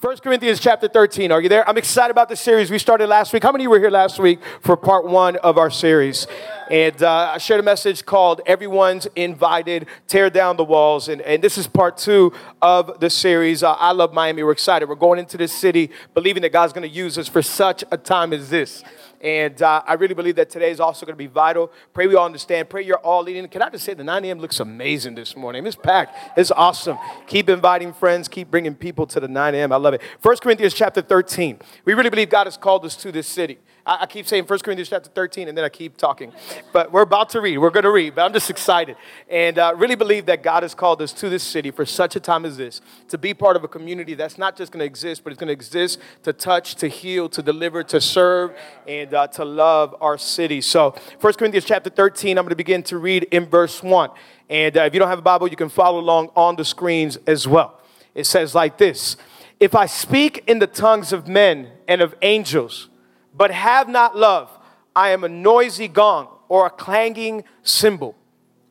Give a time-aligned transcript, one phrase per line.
[0.00, 1.32] 1 Corinthians chapter 13.
[1.32, 1.68] Are you there?
[1.68, 3.42] I'm excited about the series we started last week.
[3.42, 6.28] How many were here last week for part one of our series?
[6.70, 11.08] And uh, I shared a message called Everyone's Invited, Tear Down the Walls.
[11.08, 12.32] And, and this is part two
[12.62, 13.64] of the series.
[13.64, 14.44] Uh, I love Miami.
[14.44, 14.88] We're excited.
[14.88, 17.96] We're going into this city believing that God's going to use us for such a
[17.96, 18.84] time as this.
[19.20, 21.72] And uh, I really believe that today is also going to be vital.
[21.92, 22.70] Pray we all understand.
[22.70, 23.46] Pray you're all leading.
[23.48, 24.38] Can I just say the 9 a.m.
[24.38, 25.66] looks amazing this morning?
[25.66, 26.38] It's packed.
[26.38, 26.98] It's awesome.
[27.26, 28.28] Keep inviting friends.
[28.28, 29.72] Keep bringing people to the 9 a.m.
[29.72, 30.02] I love it.
[30.22, 31.58] 1 Corinthians chapter 13.
[31.84, 33.58] We really believe God has called us to this city.
[33.88, 36.32] I, I keep saying 1 Corinthians chapter 13, and then I keep talking.
[36.72, 37.58] But we're about to read.
[37.58, 38.96] We're going to read, but I'm just excited.
[39.28, 42.20] And uh, really believe that God has called us to this city for such a
[42.20, 45.24] time as this to be part of a community that's not just going to exist,
[45.24, 48.52] but it's going to exist to touch, to heal, to deliver, to serve,
[48.86, 50.60] and uh, to love our city.
[50.60, 54.10] So, 1 Corinthians chapter 13, I'm going to begin to read in verse 1.
[54.50, 57.18] And uh, if you don't have a Bible, you can follow along on the screens
[57.26, 57.80] as well.
[58.14, 59.16] It says like this
[59.58, 62.88] If I speak in the tongues of men and of angels,
[63.38, 64.50] but have not love,
[64.94, 68.16] I am a noisy gong or a clanging cymbal.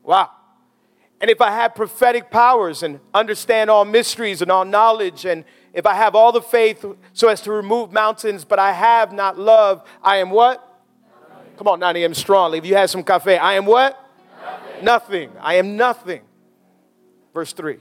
[0.02, 0.30] Wow.
[1.20, 5.86] And if I have prophetic powers and understand all mysteries and all knowledge, and if
[5.86, 9.82] I have all the faith so as to remove mountains, but I have not love,
[10.02, 10.62] I am what?
[11.30, 11.52] Nothing.
[11.56, 12.14] Come on, 9 a.m.
[12.14, 12.58] strongly.
[12.58, 13.98] If you had some cafe, I am what?
[14.40, 14.84] Nothing.
[14.84, 15.30] nothing.
[15.40, 16.20] I am nothing.
[17.32, 17.78] Verse 3.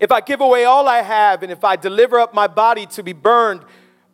[0.00, 3.02] If I give away all I have, and if I deliver up my body to
[3.02, 3.62] be burned,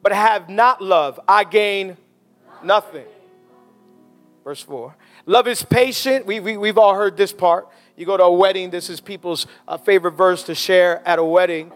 [0.03, 1.97] but have not love, I gain
[2.63, 3.07] nothing.
[4.45, 4.97] Verse 4.
[5.27, 6.25] Love is patient.
[6.25, 7.69] We, we, we've all heard this part.
[7.97, 11.25] You go to a wedding, this is people's uh, favorite verse to share at a
[11.25, 11.73] wedding.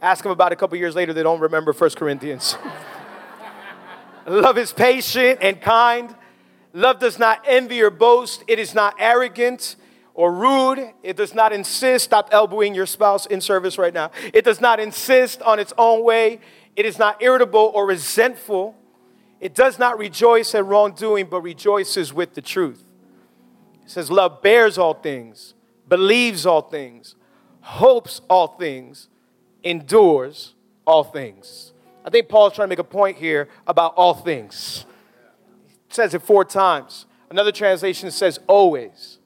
[0.00, 2.56] Ask them about a couple years later, they don't remember 1 Corinthians.
[4.26, 6.14] Love is patient and kind.
[6.72, 8.42] Love does not envy or boast.
[8.48, 9.76] It is not arrogant
[10.14, 10.92] or rude.
[11.02, 12.04] It does not insist.
[12.04, 14.12] Stop elbowing your spouse in service right now.
[14.32, 16.40] It does not insist on its own way.
[16.76, 18.74] It is not irritable or resentful.
[19.40, 22.84] It does not rejoice at wrongdoing, but rejoices with the truth.
[23.84, 25.54] It says, Love bears all things,
[25.88, 27.14] believes all things,
[27.60, 29.08] hopes all things,
[29.62, 30.54] endures
[30.86, 31.72] all things.
[32.04, 34.84] I think Paul's trying to make a point here about all things.
[35.88, 37.06] It says it four times.
[37.30, 39.18] Another translation says always.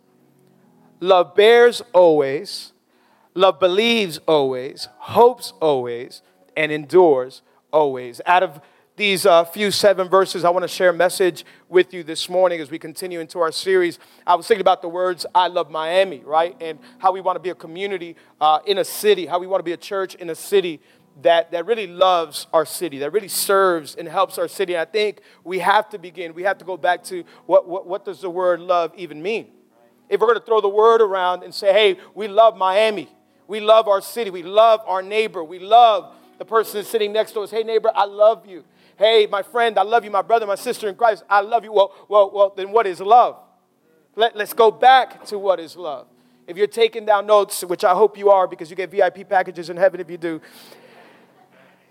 [1.01, 2.73] Love bears always,
[3.35, 6.23] love believes always, hopes always,
[6.59, 7.43] and endures
[7.73, 8.21] always.
[8.27, 8.61] Out of
[8.97, 12.61] these uh, few seven verses, I want to share a message with you this morning
[12.61, 14.01] as we continue into our series.
[14.27, 16.57] I was thinking about the words, I love Miami, right?
[16.61, 19.61] And how we want to be a community uh, in a city, how we want
[19.61, 20.81] to be a church in a city
[21.23, 24.77] that, that really loves our city, that really serves and helps our city.
[24.77, 28.05] I think we have to begin, we have to go back to what, what, what
[28.05, 29.47] does the word love even mean?
[30.09, 33.09] If we're going to throw the word around and say, hey, we love Miami,
[33.47, 37.41] we love our city, we love our neighbor, we love the person sitting next to
[37.41, 38.65] us, hey, neighbor, I love you.
[38.97, 40.11] Hey, my friend, I love you.
[40.11, 41.73] My brother, my sister in Christ, I love you.
[41.73, 43.37] Well, well, well then what is love?
[44.17, 46.07] Let, let's go back to what is love.
[46.47, 49.71] If you're taking down notes, which I hope you are because you get VIP packages
[49.71, 50.41] in heaven if you do,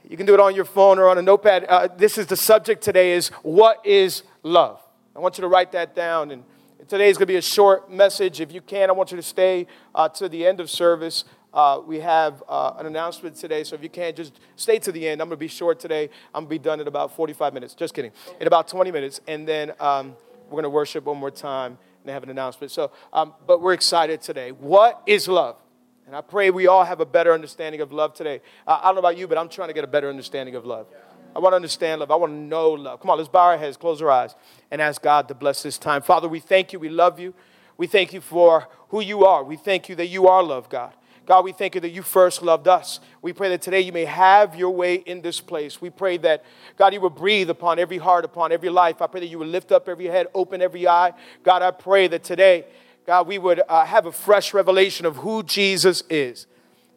[0.09, 1.66] you can do it on your phone or on a notepad.
[1.66, 4.81] Uh, this is the subject today is what is love?
[5.16, 6.31] I want you to write that down.
[6.31, 6.44] And
[6.88, 8.40] today is going to be a short message.
[8.40, 11.25] If you can, I want you to stay uh, to the end of service.
[11.53, 15.08] Uh, we have uh, an announcement today, so if you can't, just stay to the
[15.08, 15.22] end.
[15.22, 16.09] I'm going to be short today.
[16.34, 17.74] I'm going to be done in about 45 minutes.
[17.74, 18.12] Just kidding.
[18.40, 19.22] In about 20 minutes.
[19.28, 20.16] And then um,
[20.46, 22.72] we're going to worship one more time and have an announcement.
[22.72, 24.52] So, um, but we're excited today.
[24.52, 25.57] What is love?
[26.06, 28.41] And I pray we all have a better understanding of love today.
[28.66, 30.66] Uh, I don't know about you, but I'm trying to get a better understanding of
[30.66, 30.88] love.
[31.36, 32.12] I want to understand love.
[32.12, 33.02] I want to know love.
[33.02, 34.34] Come on, let's bow our heads, close our eyes,
[34.72, 36.02] and ask God to bless this time.
[36.02, 36.80] Father, we thank you.
[36.80, 37.34] We love you.
[37.78, 39.44] We thank you for who you are.
[39.44, 40.94] We thank you that you are love, God.
[41.27, 43.01] God, we thank you that you first loved us.
[43.21, 45.81] We pray that today you may have your way in this place.
[45.81, 46.45] We pray that,
[46.77, 49.01] God, you will breathe upon every heart, upon every life.
[49.01, 51.11] I pray that you will lift up every head, open every eye.
[51.43, 52.63] God, I pray that today,
[53.05, 56.47] God, we would uh, have a fresh revelation of who Jesus is.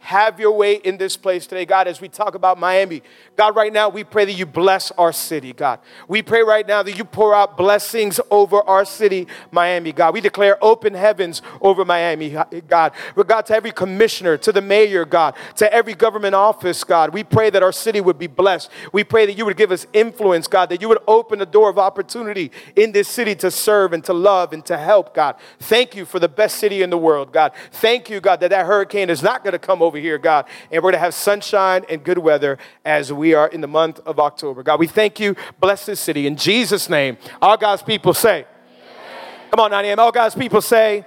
[0.00, 3.02] Have your way in this place today, God, as we talk about Miami.
[3.36, 5.78] God, right now, we pray that you bless our city, God.
[6.08, 10.14] We pray right now that you pour out blessings over our city, Miami, God.
[10.14, 12.30] We declare open heavens over Miami,
[12.66, 12.92] God.
[13.26, 17.12] God, to every commissioner, to the mayor, God, to every government office, God.
[17.12, 18.70] We pray that our city would be blessed.
[18.94, 21.68] We pray that you would give us influence, God, that you would open the door
[21.68, 25.36] of opportunity in this city to serve and to love and to help, God.
[25.58, 27.52] Thank you for the best city in the world, God.
[27.70, 30.46] Thank you, God, that that hurricane is not going to come over over here, God.
[30.70, 33.98] And we're going to have sunshine and good weather as we are in the month
[34.06, 34.62] of October.
[34.62, 35.34] God, we thank you.
[35.58, 36.28] Bless this city.
[36.28, 39.50] In Jesus' name, all God's people say, Amen.
[39.50, 39.98] Come on, 9 a.m.
[39.98, 41.06] All God's people say, Amen.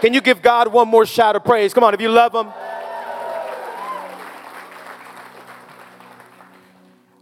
[0.00, 1.74] Can you give God one more shout of praise?
[1.74, 2.50] Come on, if you love Him.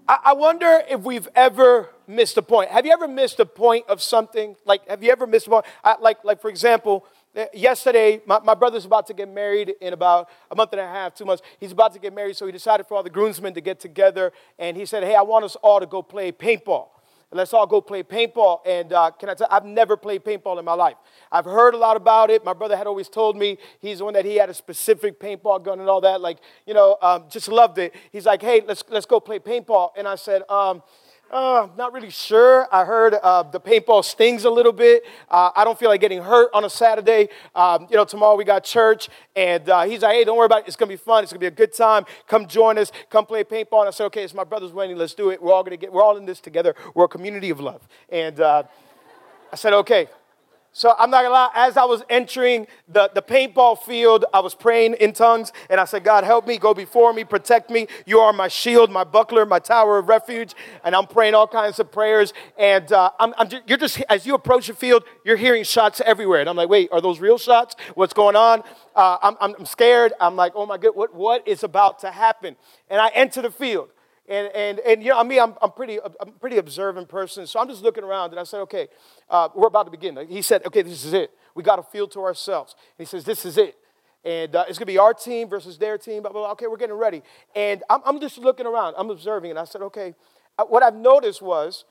[0.06, 2.70] I, wonder if we've ever missed a point.
[2.70, 4.54] Have you ever missed a point of something?
[4.66, 5.64] Like, have you ever missed a point?
[5.82, 7.06] I, like, like for example,
[7.52, 11.14] yesterday, my, my brother's about to get married in about a month and a half,
[11.14, 11.42] two months.
[11.58, 14.32] He's about to get married, so he decided for all the groomsmen to get together,
[14.58, 16.88] and he said, "Hey, I want us all to go play paintball."
[17.34, 18.60] let's all go play paintball.
[18.64, 20.96] And uh, can I tell I've never played paintball in my life.
[21.30, 22.44] I've heard a lot about it.
[22.44, 25.64] My brother had always told me he's the one that he had a specific paintball
[25.64, 26.20] gun and all that.
[26.20, 27.94] Like, you know, um, just loved it.
[28.12, 29.90] He's like, hey, let's, let's go play paintball.
[29.96, 30.82] And I said, um,
[31.30, 32.68] uh, not really sure.
[32.72, 35.04] I heard uh, the paintball stings a little bit.
[35.28, 37.28] Uh, I don't feel like getting hurt on a Saturday.
[37.54, 40.60] Um, you know, tomorrow we got church, and uh, he's like, "Hey, don't worry about
[40.60, 40.68] it.
[40.68, 41.24] It's gonna be fun.
[41.24, 42.04] It's gonna be a good time.
[42.28, 42.92] Come join us.
[43.10, 44.96] Come play paintball." And I said, "Okay, it's my brother's wedding.
[44.96, 45.42] Let's do it.
[45.42, 45.92] We're all gonna get.
[45.92, 46.74] We're all in this together.
[46.94, 48.62] We're a community of love." And uh,
[49.52, 50.08] I said, "Okay."
[50.76, 54.56] So I'm not gonna lie, as I was entering the, the paintball field, I was
[54.56, 57.86] praying in tongues and I said, God, help me, go before me, protect me.
[58.06, 60.52] You are my shield, my buckler, my tower of refuge.
[60.82, 62.32] And I'm praying all kinds of prayers.
[62.58, 66.40] And uh, I'm, I'm you're just, as you approach the field, you're hearing shots everywhere.
[66.40, 67.76] And I'm like, wait, are those real shots?
[67.94, 68.64] What's going on?
[68.96, 70.12] Uh, I'm, I'm scared.
[70.20, 72.56] I'm like, oh my God, what, what is about to happen?
[72.90, 73.90] And I enter the field.
[74.26, 77.46] And, and, and you know, I mean, I'm, I'm, pretty, I'm pretty observant person.
[77.46, 78.88] So I'm just looking around and I said, okay,
[79.28, 80.18] uh, we're about to begin.
[80.28, 81.30] He said, okay, this is it.
[81.54, 82.74] We got to feel to ourselves.
[82.98, 83.76] And he says, this is it.
[84.24, 86.22] And uh, it's going to be our team versus their team.
[86.22, 86.52] Blah, blah, blah.
[86.52, 87.22] Okay, we're getting ready.
[87.54, 88.94] And I'm, I'm just looking around.
[88.96, 89.50] I'm observing.
[89.50, 90.14] And I said, okay,
[90.58, 91.84] uh, what I've noticed was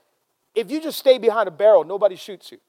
[0.55, 2.59] if you just stay behind a barrel, nobody shoots you.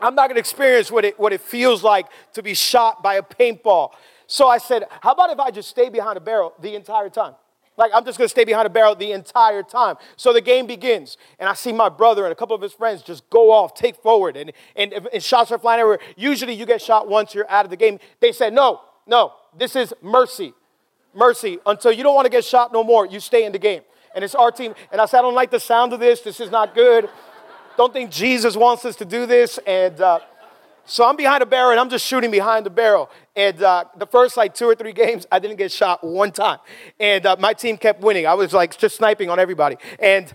[0.00, 3.14] I'm not going to experience what it, what it feels like to be shot by
[3.14, 3.92] a paintball.
[4.26, 7.34] So I said, how about if I just stay behind a barrel the entire time?
[7.76, 9.96] Like, I'm just gonna stay behind a barrel the entire time.
[10.16, 13.02] So the game begins, and I see my brother and a couple of his friends
[13.02, 15.98] just go off, take forward, and, and, and shots are flying everywhere.
[16.16, 17.98] Usually you get shot once you're out of the game.
[18.20, 20.54] They said, no, no, this is mercy.
[21.14, 21.58] Mercy.
[21.66, 23.82] Until you don't wanna get shot no more, you stay in the game.
[24.14, 24.74] And it's our team.
[24.92, 26.20] And I said, I don't like the sound of this.
[26.20, 27.10] This is not good.
[27.76, 29.58] Don't think Jesus wants us to do this.
[29.66, 30.20] And, uh,
[30.86, 33.10] so I'm behind a barrel and I'm just shooting behind the barrel.
[33.36, 36.58] And uh, the first like two or three games, I didn't get shot one time.
[37.00, 38.26] And uh, my team kept winning.
[38.26, 39.76] I was like just sniping on everybody.
[39.98, 40.32] And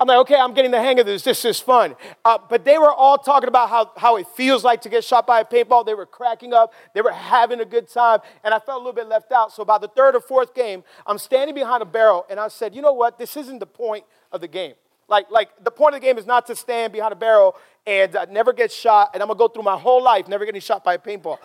[0.00, 1.22] I'm like, okay, I'm getting the hang of this.
[1.22, 1.96] This is fun.
[2.24, 5.26] Uh, but they were all talking about how, how it feels like to get shot
[5.26, 5.84] by a paintball.
[5.84, 6.72] They were cracking up.
[6.94, 8.20] They were having a good time.
[8.44, 9.50] And I felt a little bit left out.
[9.50, 12.72] So by the third or fourth game, I'm standing behind a barrel and I said,
[12.72, 13.18] you know what?
[13.18, 14.74] This isn't the point of the game.
[15.08, 17.56] Like, like the point of the game is not to stand behind a barrel
[17.86, 20.60] and uh, never get shot, and I'm gonna go through my whole life never getting
[20.60, 21.38] shot by a paintball.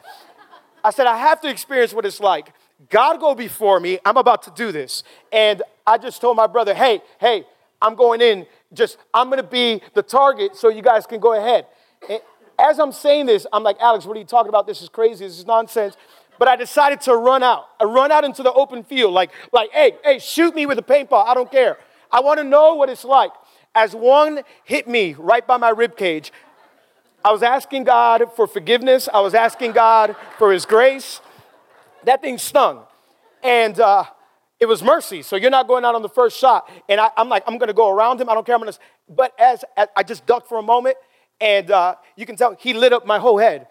[0.84, 2.54] I said, I have to experience what it's like.
[2.90, 4.00] God go before me.
[4.06, 5.04] I'm about to do this.
[5.32, 7.46] And I just told my brother, hey, hey,
[7.82, 8.46] I'm going in.
[8.74, 11.68] Just, I'm gonna be the target so you guys can go ahead.
[12.10, 12.20] And
[12.60, 14.68] as I'm saying this, I'm like, Alex, what are you talking about?
[14.68, 15.26] This is crazy.
[15.26, 15.96] This is nonsense.
[16.40, 17.68] But I decided to run out.
[17.80, 20.84] I run out into the open field, like, like, hey, hey, shoot me with a
[20.84, 21.26] paintball.
[21.28, 21.78] I don't care.
[22.12, 23.32] I want to know what it's like.
[23.76, 26.32] As one hit me right by my rib cage,
[27.26, 29.08] I was asking God for forgiveness.
[29.14, 31.22] I was asking God for His grace.
[32.04, 32.84] That thing stung.
[33.42, 34.04] And uh,
[34.60, 35.22] it was mercy.
[35.22, 36.70] So you're not going out on the first shot.
[36.90, 38.30] And I, am like, I'm going to go around him.
[38.30, 38.56] I don't care.
[38.56, 38.80] I'm going to.
[39.10, 40.98] But as, as, I just ducked for a moment,
[41.40, 43.68] and uh, you can tell he lit up my whole head.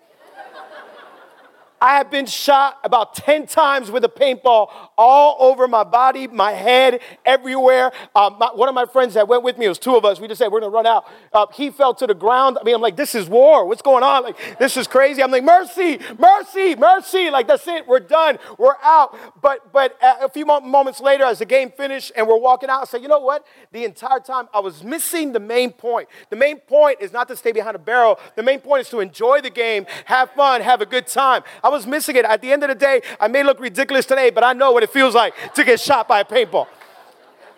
[1.83, 6.53] I have been shot about 10 times with a paintball all over my body, my
[6.53, 7.91] head, everywhere.
[8.15, 10.21] Uh, my, one of my friends that went with me, it was two of us,
[10.21, 11.07] we just said, we're gonna run out.
[11.33, 12.57] Uh, he fell to the ground.
[12.61, 13.67] I mean, I'm like, this is war.
[13.67, 14.23] What's going on?
[14.23, 15.25] Like, this is crazy.
[15.25, 17.31] I'm like, mercy, mercy, mercy.
[17.31, 17.89] Like, that's it.
[17.89, 18.39] We're done.
[18.59, 19.19] We're out.
[19.43, 22.85] But, but a few moments later, as the game finished and we're walking out, I
[22.85, 23.45] said, you know what?
[23.73, 26.09] The entire time I was missing the main point.
[26.31, 28.21] The main point is not to stay behind a barrel.
[28.37, 31.43] The main point is to enjoy the game, have fun, have a good time.
[31.65, 32.25] I was missing it.
[32.25, 34.85] At the end of the day, I may look ridiculous today, but I know what
[34.85, 36.69] it feels like to get shot by a paintball.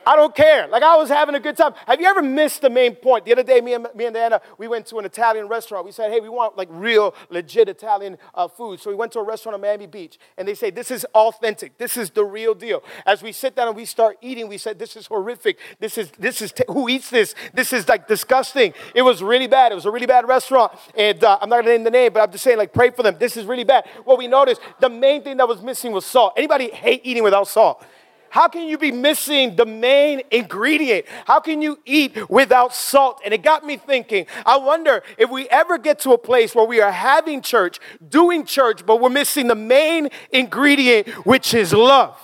[0.06, 0.66] I don't care.
[0.68, 1.74] Like I was having a good time.
[1.86, 3.24] Have you ever missed the main point?
[3.24, 5.84] The other day, me and, me and Diana, we went to an Italian restaurant.
[5.84, 8.80] We said, hey, we want like real, legit Italian uh, food.
[8.80, 11.78] So we went to a restaurant on Miami Beach, and they say, this is authentic.
[11.78, 12.82] This is the real deal.
[13.06, 15.58] As we sit down and we start eating, we said, this is horrific.
[15.78, 17.34] This is, this is, t- who eats this?
[17.52, 18.74] This is like disgusting.
[18.94, 19.72] It was really bad.
[19.72, 20.72] It was a really bad restaurant.
[20.96, 22.90] And uh, I'm not going to name the name, but I'm just saying, like, pray
[22.90, 23.16] for them.
[23.18, 23.86] This is really bad.
[24.04, 26.34] What we noticed, the main thing that was missing was salt.
[26.36, 27.84] Anybody hate eating without salt?
[28.34, 31.06] How can you be missing the main ingredient?
[31.24, 33.20] How can you eat without salt?
[33.24, 36.64] And it got me thinking, I wonder if we ever get to a place where
[36.64, 42.18] we are having church, doing church, but we're missing the main ingredient, which is love.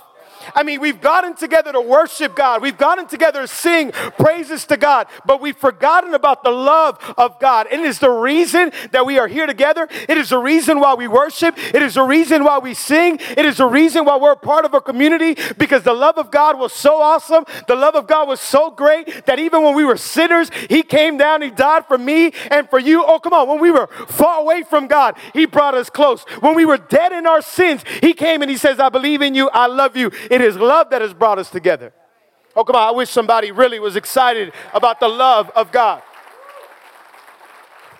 [0.55, 2.63] I mean, we've gotten together to worship God.
[2.63, 7.39] We've gotten together to sing praises to God, but we've forgotten about the love of
[7.39, 7.67] God.
[7.71, 9.89] And it is the reason that we are here together.
[10.09, 11.57] It is the reason why we worship.
[11.59, 13.19] It is the reason why we sing.
[13.37, 16.31] It is the reason why we're a part of a community because the love of
[16.31, 17.45] God was so awesome.
[17.69, 21.17] The love of God was so great that even when we were sinners, He came
[21.17, 23.05] down, He died for me and for you.
[23.05, 23.49] Oh, come on.
[23.49, 26.23] When we were far away from God, He brought us close.
[26.41, 29.35] When we were dead in our sins, He came and He says, I believe in
[29.35, 29.49] you.
[29.51, 30.11] I love you.
[30.31, 31.93] It is love that has brought us together.
[32.57, 32.83] Oh, come on.
[32.83, 36.03] I wish somebody really was excited about the love of God.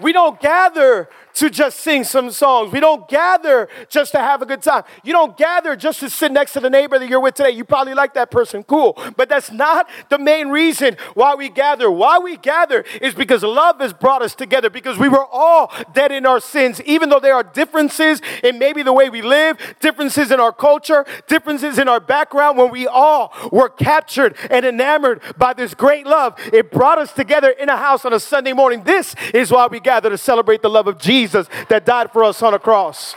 [0.01, 2.73] We don't gather to just sing some songs.
[2.73, 4.85] We don't gather just to have a good time.
[5.03, 7.51] You don't gather just to sit next to the neighbor that you're with today.
[7.51, 8.99] You probably like that person, cool.
[9.17, 11.91] But that's not the main reason why we gather.
[11.91, 16.13] Why we gather is because love has brought us together, because we were all dead
[16.13, 20.31] in our sins, even though there are differences in maybe the way we live, differences
[20.31, 22.59] in our culture, differences in our background.
[22.59, 27.51] When we all were captured and enamored by this great love, it brought us together
[27.51, 28.83] in a house on a Sunday morning.
[28.83, 31.30] This is why we gather to celebrate the love of Jesus.
[31.31, 33.15] Jesus that died for us on a cross.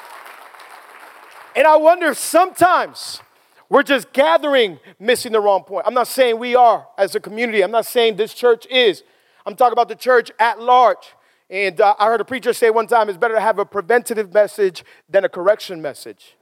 [1.55, 3.21] And I wonder sometimes
[3.69, 5.85] we're just gathering, missing the wrong point.
[5.87, 9.03] I'm not saying we are as a community, I'm not saying this church is.
[9.45, 11.13] I'm talking about the church at large.
[11.49, 14.33] And uh, I heard a preacher say one time it's better to have a preventative
[14.33, 16.35] message than a correction message.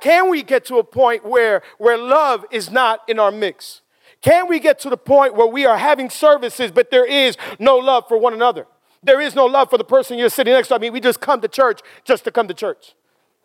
[0.00, 3.80] Can we get to a point where, where love is not in our mix?
[4.20, 7.76] Can we get to the point where we are having services, but there is no
[7.76, 8.66] love for one another?
[9.08, 10.74] There is no love for the person you're sitting next to.
[10.74, 12.94] I mean, we just come to church just to come to church.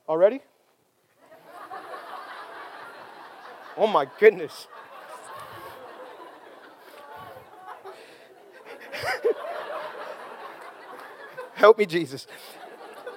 [0.10, 0.41] Already?
[3.77, 4.67] oh my goodness.
[11.53, 12.27] Help me, Jesus.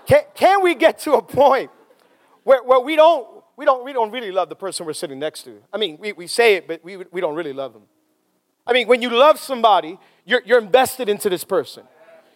[0.07, 1.73] Can, can we get to a point
[2.45, 5.43] where, where we, don't, we, don't, we don't really love the person we're sitting next
[5.47, 5.61] to?
[5.73, 7.83] I mean, we, we say it, but we, we don't really love them.
[8.65, 11.83] I mean, when you love somebody, you're, you're invested into this person.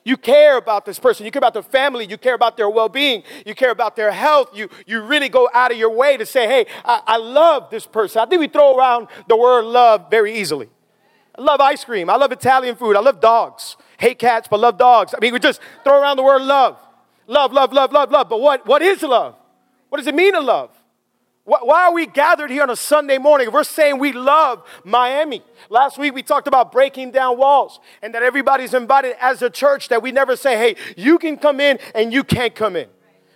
[0.04, 1.26] You care about this person.
[1.26, 2.06] You care about their family.
[2.06, 3.22] You care about their well being.
[3.44, 4.56] You care about their health.
[4.56, 7.86] You, you really go out of your way to say, hey, I, I love this
[7.86, 8.22] person.
[8.22, 10.68] I think we throw around the word love very easily.
[11.36, 12.08] I love ice cream.
[12.08, 12.96] I love Italian food.
[12.96, 13.76] I love dogs.
[13.98, 15.14] Hate cats, but love dogs.
[15.14, 16.78] I mean, we just throw around the word love.
[17.26, 18.28] Love, love, love, love, love.
[18.28, 19.36] But what, what is love?
[19.88, 20.70] What does it mean to love?
[21.44, 23.50] Why are we gathered here on a Sunday morning?
[23.50, 25.42] We're saying we love Miami.
[25.68, 29.88] Last week we talked about breaking down walls and that everybody's invited as a church,
[29.88, 32.88] that we never say, hey, you can come in and you can't come in.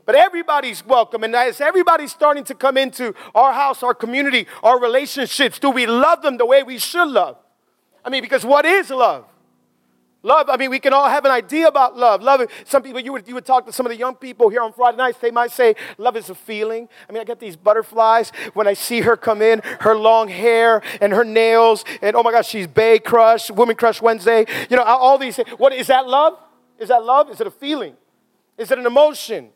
[0.06, 1.24] But everybody's welcome.
[1.24, 5.86] And as everybody's starting to come into our house, our community, our relationships, do we
[5.86, 7.38] love them the way we should love?
[8.04, 9.24] I mean, because what is love?
[10.24, 12.22] Love, I mean, we can all have an idea about love.
[12.22, 14.62] Love, some people, you would, you would talk to some of the young people here
[14.62, 16.88] on Friday nights, they might say, love is a feeling.
[17.06, 20.82] I mean, I get these butterflies when I see her come in, her long hair
[21.02, 24.46] and her nails, and oh my gosh, she's Bay Crush, Woman Crush Wednesday.
[24.70, 26.38] You know, all these, what, is that love?
[26.78, 27.30] Is that love?
[27.30, 27.94] Is it a feeling?
[28.56, 29.50] Is it an emotion?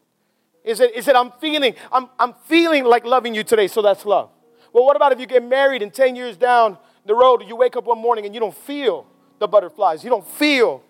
[0.65, 4.05] Is it, is it I'm feeling, I'm, I'm feeling like loving you today, so that's
[4.05, 4.29] love.
[4.75, 7.75] Well, what about if you get married and 10 years down the road, you wake
[7.75, 9.07] up one morning and you don't feel
[9.39, 10.05] the butterflies.
[10.05, 10.83] You don't feel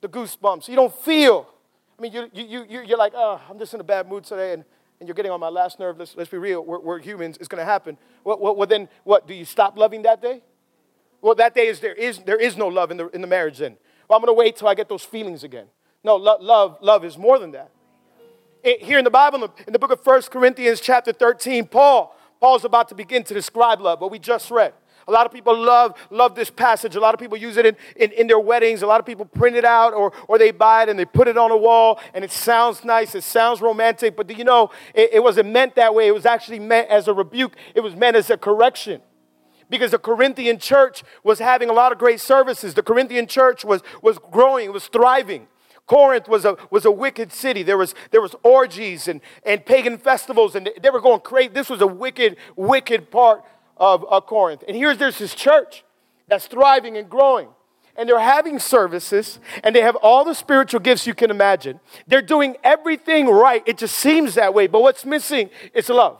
[0.00, 0.68] the goosebumps.
[0.68, 1.48] You don't feel.
[1.98, 4.52] I mean, you, you, you, you're like, oh, I'm just in a bad mood today,
[4.52, 4.64] and,
[5.00, 5.98] and you're getting on my last nerve.
[5.98, 6.64] Let's, let's be real.
[6.64, 7.36] We're, we're humans.
[7.38, 7.96] It's going to happen.
[8.24, 9.26] Well, well, well, then what?
[9.26, 10.42] Do you stop loving that day?
[11.22, 13.58] Well, that day is there is, there is no love in the, in the marriage
[13.58, 13.76] then.
[14.08, 15.66] Well, I'm going to wait till I get those feelings again.
[16.04, 17.70] No, lo- love, love is more than that.
[18.62, 22.64] It, here in the Bible, in the, book of 1 Corinthians chapter 13, Paul, Paul's
[22.64, 24.72] about to begin to describe love, what we just read.
[25.08, 26.96] A lot of people love, love this passage.
[26.96, 28.82] A lot of people use it in, in, in, their weddings.
[28.82, 31.28] A lot of people print it out or, or they buy it and they put
[31.28, 33.14] it on a wall and it sounds nice.
[33.14, 34.16] It sounds romantic.
[34.16, 36.08] But do you know, it, it wasn't meant that way.
[36.08, 39.00] It was actually meant as a rebuke, it was meant as a correction
[39.70, 42.74] because the Corinthian church was having a lot of great services.
[42.74, 45.46] The Corinthian church was, was growing, was thriving.
[45.86, 47.62] Corinth was a, was a wicked city.
[47.62, 51.48] There was, there was orgies and, and pagan festivals, and they were going crazy.
[51.48, 53.44] This was a wicked, wicked part
[53.76, 54.64] of uh, Corinth.
[54.66, 55.84] And here's there's this church
[56.28, 57.48] that's thriving and growing.
[57.98, 61.80] And they're having services, and they have all the spiritual gifts you can imagine.
[62.06, 63.62] They're doing everything right.
[63.64, 64.66] It just seems that way.
[64.66, 66.18] But what's missing is love.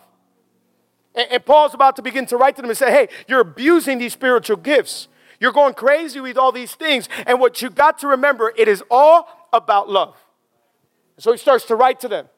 [1.15, 3.99] And, and Paul's about to begin to write to them and say, hey, you're abusing
[3.99, 5.09] these spiritual gifts.
[5.39, 7.11] You're going crazy with all these things.
[7.27, 10.17] And what you got to remember, it is all about love.
[11.19, 12.29] So he starts to write to them.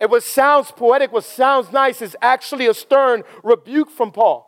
[0.00, 4.47] And what sounds poetic, what sounds nice, is actually a stern rebuke from Paul.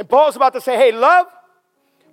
[0.00, 1.26] And Paul's about to say, hey, love,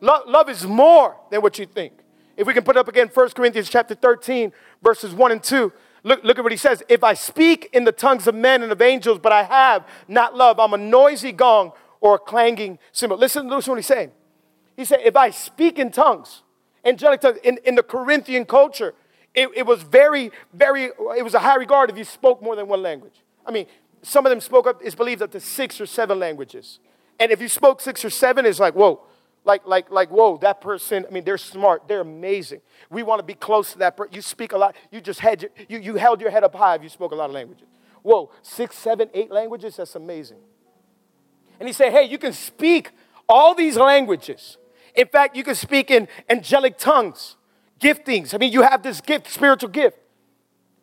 [0.01, 1.93] love, love is more than what you think.
[2.35, 4.51] If we can put up again 1 Corinthians chapter 13,
[4.83, 5.71] verses 1 and 2.
[6.03, 6.83] Look, look at what he says.
[6.89, 10.35] If I speak in the tongues of men and of angels, but I have not
[10.35, 13.17] love, I'm a noisy gong or a clanging cymbal.
[13.17, 14.11] Listen, listen to what he's saying.
[14.75, 16.43] He said, if I speak in tongues,
[16.83, 18.95] angelic tongues, in, in the Corinthian culture,
[19.33, 22.67] it, it was very, very, it was a high regard if you spoke more than
[22.67, 23.23] one language.
[23.45, 23.65] I mean,
[24.01, 26.81] some of them spoke up, it's believed up to six or seven languages.
[27.19, 29.01] And if you spoke six or seven, it's like, whoa,
[29.43, 32.61] like, like, like, whoa, that person, I mean, they're smart, they're amazing.
[32.89, 34.13] We want to be close to that person.
[34.13, 36.75] You speak a lot, you just had your, you, you held your head up high
[36.75, 37.67] if you spoke a lot of languages.
[38.03, 40.37] Whoa, six, seven, eight languages, that's amazing.
[41.59, 42.91] And he said, hey, you can speak
[43.27, 44.57] all these languages.
[44.93, 47.35] In fact, you can speak in angelic tongues,
[47.79, 48.33] giftings.
[48.33, 49.97] I mean, you have this gift, spiritual gift.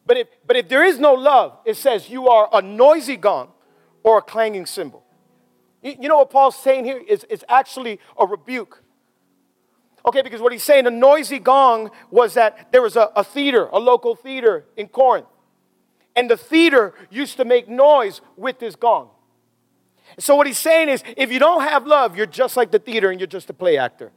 [0.07, 3.53] But if, but if there is no love, it says you are a noisy gong
[4.03, 5.04] or a clanging cymbal.
[5.85, 8.83] You, know what Paul's saying here is, is actually a rebuke.
[10.07, 13.67] Okay, because what he's saying, a noisy gong was that there was a, a theater,
[13.67, 15.27] a local theater in Corinth.
[16.17, 19.11] And the theater used to make noise with this gong.
[20.19, 23.11] So what he's saying is, if you don't have love, you're just like the theater
[23.11, 24.11] and you're just a play actor.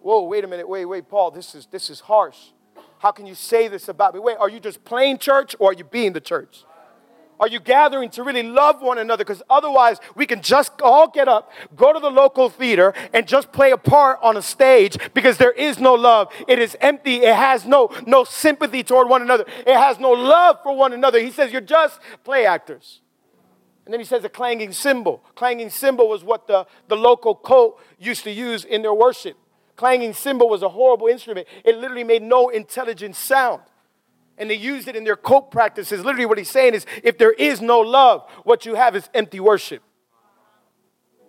[0.00, 2.38] Whoa, wait a minute, wait, wait, Paul, this is this is harsh.
[2.98, 4.20] How can you say this about me?
[4.20, 6.64] Wait, are you just playing church or are you being the church?
[7.40, 9.24] Are you gathering to really love one another?
[9.24, 13.52] Because otherwise, we can just all get up, go to the local theater, and just
[13.52, 16.32] play a part on a stage because there is no love.
[16.46, 17.16] It is empty.
[17.16, 19.44] It has no, no sympathy toward one another.
[19.66, 21.18] It has no love for one another.
[21.18, 23.00] He says, You're just play actors.
[23.84, 25.22] And then he says a clanging cymbal.
[25.34, 29.36] Clanging cymbal was what the, the local cult used to use in their worship.
[29.76, 31.48] Clanging cymbal was a horrible instrument.
[31.64, 33.60] It literally made no intelligent sound.
[34.36, 36.04] And they used it in their cult practices.
[36.04, 39.40] Literally, what he's saying is if there is no love, what you have is empty
[39.40, 39.82] worship.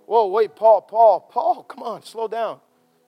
[0.05, 2.59] Whoa, wait, Paul, Paul, Paul, come on, slow down.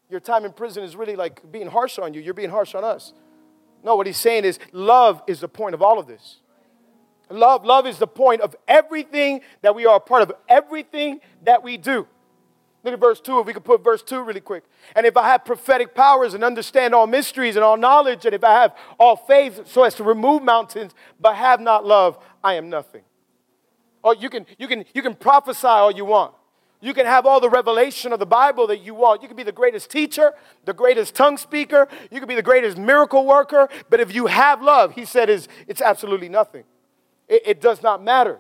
[0.10, 2.22] Your time in prison is really like being harsh on you.
[2.22, 3.14] You're being harsh on us.
[3.84, 6.38] No, what he's saying is love is the point of all of this.
[7.30, 11.62] Love, love is the point of everything that we are a part of, everything that
[11.62, 12.08] we do.
[12.88, 13.40] Look at verse 2.
[13.40, 14.64] If we could put verse 2 really quick.
[14.96, 18.46] And if I have prophetic powers and understand all mysteries and all knowledge, and if
[18.46, 22.70] I have all faith so as to remove mountains, but have not love, I am
[22.70, 23.02] nothing.
[24.04, 26.34] Or you can, you can, you can prophesy all you want.
[26.80, 29.22] You can have all the revelation of the Bible that you want.
[29.22, 30.32] You can be the greatest teacher,
[30.64, 34.62] the greatest tongue speaker, you can be the greatest miracle worker, but if you have
[34.62, 36.64] love, he said, is it's absolutely nothing.
[37.28, 38.40] It, it does not matter.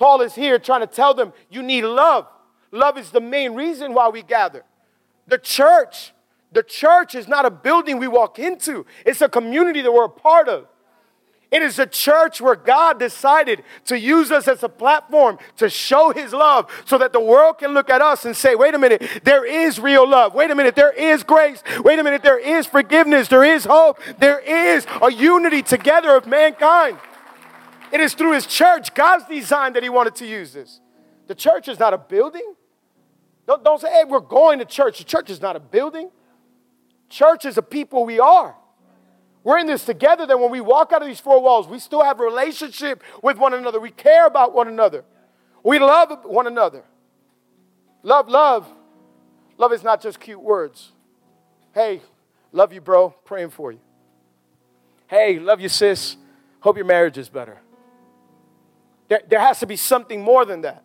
[0.00, 2.26] Paul is here trying to tell them you need love.
[2.72, 4.64] Love is the main reason why we gather.
[5.28, 6.12] The church,
[6.50, 10.08] the church is not a building we walk into, it's a community that we're a
[10.08, 10.66] part of.
[11.52, 16.10] It is a church where God decided to use us as a platform to show
[16.10, 19.20] His love so that the world can look at us and say, wait a minute,
[19.22, 20.34] there is real love.
[20.34, 21.62] Wait a minute, there is grace.
[21.80, 23.28] Wait a minute, there is forgiveness.
[23.28, 24.00] There is hope.
[24.18, 26.96] There is a unity together of mankind.
[27.92, 30.80] It is through His church, God's design, that He wanted to use this.
[31.26, 32.54] The church is not a building.
[33.46, 34.98] Don't, don't say, hey, we're going to church.
[34.98, 36.10] The church is not a building.
[37.08, 38.54] Church is a people we are.
[39.44, 42.02] We're in this together that when we walk out of these four walls, we still
[42.04, 43.80] have a relationship with one another.
[43.80, 45.04] We care about one another.
[45.64, 46.84] We love one another.
[48.02, 48.68] Love, love.
[49.58, 50.92] Love is not just cute words.
[51.74, 52.00] Hey,
[52.52, 53.10] love you, bro.
[53.24, 53.80] Praying for you.
[55.08, 56.16] Hey, love you, sis.
[56.60, 57.58] Hope your marriage is better.
[59.08, 60.84] There, there has to be something more than that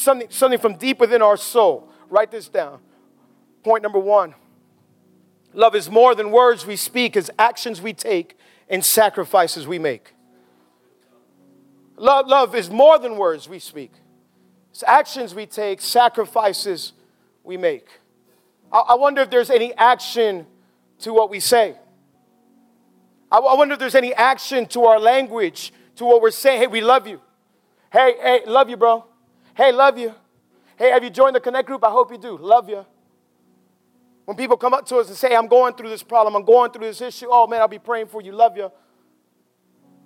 [0.00, 1.88] something, something from deep within our soul.
[2.08, 2.80] Write this down.
[3.62, 4.34] Point number one
[5.52, 10.14] love is more than words we speak, it's actions we take and sacrifices we make.
[11.96, 13.92] Love, love is more than words we speak,
[14.70, 16.92] it's actions we take, sacrifices
[17.44, 17.86] we make.
[18.72, 20.46] I, I wonder if there's any action
[21.00, 21.76] to what we say.
[23.30, 26.60] I, I wonder if there's any action to our language, to what we're saying.
[26.60, 27.20] Hey, we love you.
[27.92, 29.04] Hey, hey, love you, bro.
[29.60, 30.14] Hey, love you.
[30.78, 31.84] Hey, have you joined the Connect group?
[31.84, 32.38] I hope you do.
[32.38, 32.86] Love you.
[34.24, 36.70] When people come up to us and say, I'm going through this problem, I'm going
[36.70, 38.32] through this issue, oh man, I'll be praying for you.
[38.32, 38.72] Love you.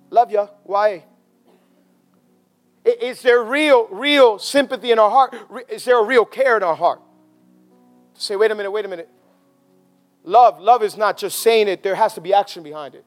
[0.09, 0.49] Love you.
[0.63, 1.05] Why?
[2.83, 5.33] Is there real, real sympathy in our heart?
[5.69, 6.99] Is there a real care in our heart?
[8.13, 9.09] Say, wait a minute, wait a minute.
[10.25, 13.05] Love, love is not just saying it, there has to be action behind it.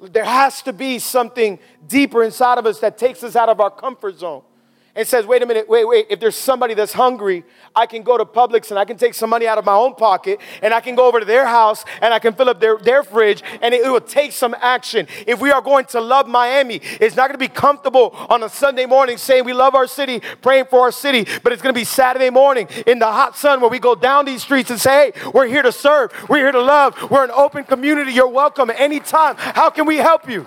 [0.00, 3.70] There has to be something deeper inside of us that takes us out of our
[3.70, 4.44] comfort zone
[4.94, 7.44] and says, wait a minute, wait, wait, if there's somebody that's hungry,
[7.76, 9.94] I can go to Publix and I can take some money out of my own
[9.94, 12.76] pocket and I can go over to their house and I can fill up their,
[12.76, 15.06] their fridge and it, it will take some action.
[15.26, 18.48] If we are going to love Miami, it's not going to be comfortable on a
[18.48, 21.78] Sunday morning saying we love our city, praying for our city, but it's going to
[21.80, 25.12] be Saturday morning in the hot sun where we go down these streets and say,
[25.12, 28.70] hey, we're here to serve, we're here to love, we're an open community, you're welcome
[28.70, 29.36] anytime.
[29.38, 30.46] How can we help you?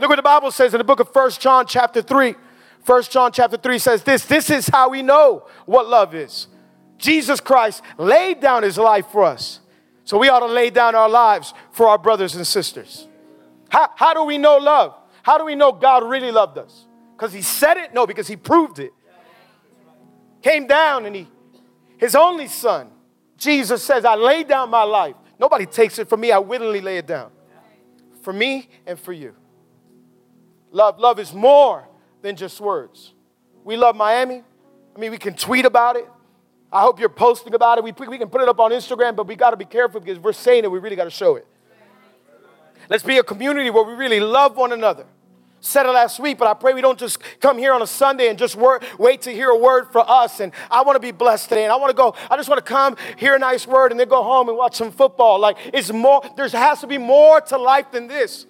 [0.00, 2.34] Look what the Bible says in the book of First John, chapter 3.
[2.88, 6.46] First John chapter 3 says this this is how we know what love is.
[6.96, 9.60] Jesus Christ laid down his life for us.
[10.04, 13.06] So we ought to lay down our lives for our brothers and sisters.
[13.68, 14.94] How, how do we know love?
[15.22, 16.86] How do we know God really loved us?
[17.14, 17.92] Because he said it?
[17.92, 18.94] No, because he proved it.
[20.40, 21.28] Came down and he,
[21.98, 22.88] his only son,
[23.36, 25.14] Jesus says, I laid down my life.
[25.38, 27.32] Nobody takes it from me, I willingly lay it down.
[28.22, 29.34] For me and for you.
[30.72, 31.87] Love, love is more
[32.22, 33.12] than just words.
[33.64, 34.42] We love Miami.
[34.96, 36.08] I mean, we can tweet about it.
[36.72, 37.84] I hope you're posting about it.
[37.84, 40.18] We, we can put it up on Instagram, but we got to be careful because
[40.18, 41.46] we're saying it, we really got to show it.
[42.90, 45.06] Let's be a community where we really love one another.
[45.60, 48.28] Said it last week, but I pray we don't just come here on a Sunday
[48.28, 48.56] and just
[48.98, 50.40] wait to hear a word for us.
[50.40, 51.64] And I want to be blessed today.
[51.64, 53.98] And I want to go, I just want to come, hear a nice word, and
[53.98, 55.40] then go home and watch some football.
[55.40, 58.46] Like, it's more, there has to be more to life than this.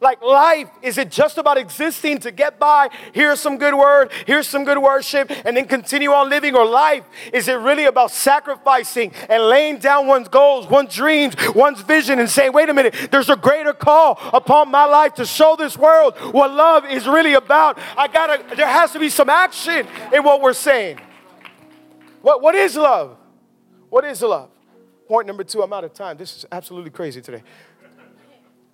[0.00, 2.88] Like life, is it just about existing to get by?
[3.12, 6.54] Here's some good word, here's some good worship, and then continue on living?
[6.54, 11.82] Or life, is it really about sacrificing and laying down one's goals, one's dreams, one's
[11.82, 15.54] vision, and saying, wait a minute, there's a greater call upon my life to show
[15.54, 17.78] this world what love is really about?
[17.96, 20.98] I gotta, there has to be some action in what we're saying.
[22.22, 23.18] What, what is love?
[23.90, 24.48] What is love?
[25.08, 26.16] Point number two, I'm out of time.
[26.16, 27.42] This is absolutely crazy today.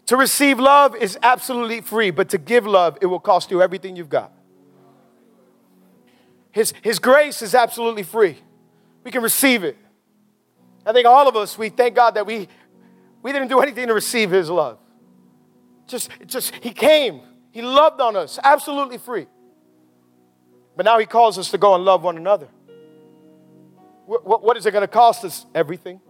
[0.06, 3.96] To receive love is absolutely free, but to give love, it will cost you everything
[3.96, 4.32] you've got.
[6.52, 8.38] His, his grace is absolutely free.
[9.02, 9.76] We can receive it.
[10.86, 12.48] I think all of us, we thank God that we,
[13.20, 14.78] we didn't do anything to receive His love.
[15.88, 19.26] Just, just, He came, He loved on us, absolutely free.
[20.76, 22.48] But now He calls us to go and love one another.
[24.06, 25.44] what, what, what is it going to cost us?
[25.54, 26.00] Everything.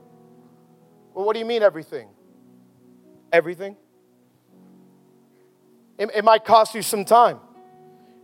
[1.14, 2.08] Well, what do you mean, everything?
[3.32, 3.76] Everything.
[5.98, 7.40] It, it might cost you some time.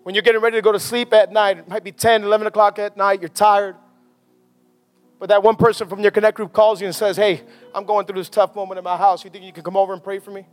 [0.03, 2.47] When you're getting ready to go to sleep at night, it might be 10, 11
[2.47, 3.77] o'clock at night, you're tired.
[5.21, 8.07] But that one person from your connect group calls you and says, Hey, I'm going
[8.07, 9.23] through this tough moment in my house.
[9.23, 10.49] You think you can come over and pray for me?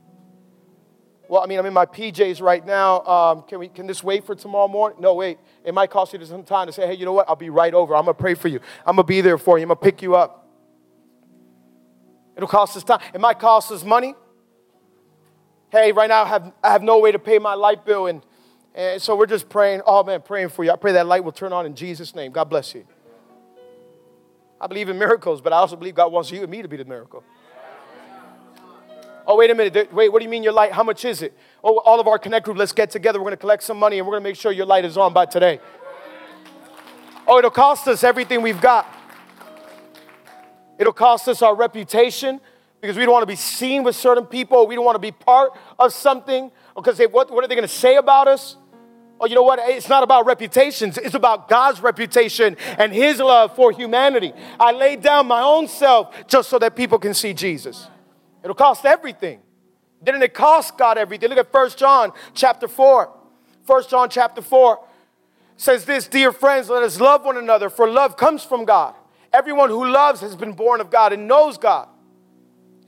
[1.28, 3.02] Well, I mean, I'm in my PJs right now.
[3.02, 5.00] Um, can, we, can this wait for tomorrow morning?
[5.02, 5.40] No, wait.
[5.64, 7.28] It might cost you some time to say, Hey, you know what?
[7.28, 7.96] I'll be right over.
[7.96, 8.60] I'm going to pray for you.
[8.86, 9.64] I'm going to be there for you.
[9.64, 10.48] I'm going to pick you up.
[12.36, 13.00] It'll cost us time.
[13.12, 14.14] It might cost us money
[15.72, 18.08] hey, right now I have, I have no way to pay my light bill.
[18.08, 18.22] And,
[18.74, 20.72] and so we're just praying, oh man, praying for you.
[20.72, 22.32] I pray that light will turn on in Jesus' name.
[22.32, 22.86] God bless you.
[24.62, 26.78] I believe in miracles, but I also believe God wants you and me to be
[26.78, 27.24] the miracle.
[29.26, 29.94] Oh, wait a minute.
[29.94, 30.72] Wait, what do you mean your light?
[30.72, 31.38] How much is it?
[31.64, 33.20] Oh, all of our connect group, let's get together.
[33.20, 34.98] We're going to collect some money and we're going to make sure your light is
[34.98, 35.60] on by today.
[37.28, 38.88] Oh, it'll cost us everything we've got.
[40.80, 42.42] It'll cost us our reputation
[42.82, 44.68] because we don't want to be seen with certain people.
[44.68, 47.68] We don't want to be part of something because they, what, what are they going
[47.68, 48.58] to say about us?
[49.20, 49.60] Oh, you know what?
[49.62, 50.98] It's not about reputations.
[50.98, 54.32] It's about God's reputation and His love for humanity.
[54.60, 57.88] I laid down my own self just so that people can see Jesus.
[58.44, 59.42] It'll cost everything.
[60.02, 61.28] Didn't it cost God everything?
[61.30, 63.14] Look at 1 John chapter 4.
[63.66, 64.80] 1 John chapter 4
[65.58, 68.96] says this Dear friends, let us love one another, for love comes from God.
[69.34, 71.90] Everyone who loves has been born of God and knows God